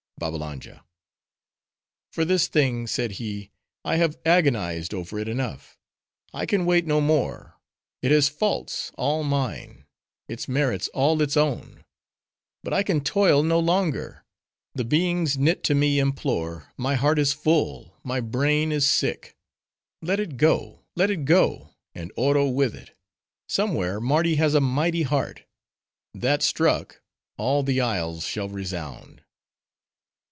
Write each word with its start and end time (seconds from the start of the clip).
BABBALANJA—"For 0.21 2.25
this 2.25 2.47
thing," 2.47 2.85
said 2.85 3.13
he, 3.13 3.49
"I 3.83 3.95
have 3.95 4.19
agonized 4.23 4.93
over 4.93 5.17
it 5.17 5.27
enough.—I 5.27 6.45
can 6.45 6.67
wait 6.67 6.85
no 6.85 7.01
more. 7.01 7.55
It 8.03 8.11
has 8.11 8.29
faults—all 8.29 9.23
mine;—its 9.23 10.47
merits 10.47 10.89
all 10.89 11.19
its 11.23 11.35
own;—but 11.35 12.71
I 12.71 12.83
can 12.83 13.01
toil 13.03 13.41
no 13.41 13.57
longer. 13.59 14.23
The 14.75 14.83
beings 14.85 15.39
knit 15.39 15.63
to 15.63 15.73
me 15.73 15.97
implore; 15.97 16.71
my 16.77 16.93
heart 16.93 17.17
is 17.17 17.33
full; 17.33 17.97
my 18.03 18.19
brain 18.21 18.71
is 18.71 18.87
sick. 18.87 19.35
Let 20.03 20.19
it 20.19 20.37
go—let 20.37 21.09
it 21.09 21.25
go—and 21.25 22.11
Oro 22.15 22.47
with 22.47 22.75
it. 22.75 22.95
Somewhere 23.49 23.99
Mardi 23.99 24.35
has 24.35 24.53
a 24.53 24.61
mighty 24.61 25.01
heart— 25.01 25.45
that 26.13 26.43
struck, 26.43 27.01
all 27.39 27.63
the 27.63 27.81
isles 27.81 28.23
shall 28.23 28.49
resound!" 28.49 29.23